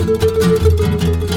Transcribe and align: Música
Música 0.00 1.29